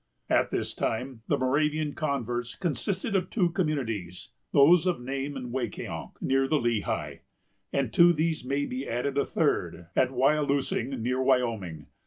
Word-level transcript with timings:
At 0.31 0.49
this 0.49 0.73
time, 0.73 1.21
the 1.27 1.37
Moravian 1.37 1.93
converts 1.93 2.55
consisted 2.55 3.15
of 3.15 3.29
two 3.29 3.49
communities, 3.51 4.29
those 4.51 4.87
of 4.87 4.99
Nain 4.99 5.37
and 5.37 5.53
Wecquetank, 5.53 6.19
near 6.19 6.47
the 6.47 6.57
Lehigh; 6.57 7.17
and 7.71 7.93
to 7.93 8.11
these 8.11 8.43
may 8.43 8.65
be 8.65 8.89
added 8.89 9.15
a 9.19 9.25
third, 9.25 9.89
at 9.95 10.09
Wyalusing, 10.09 10.99
near 11.03 11.21
Wyoming. 11.21 11.85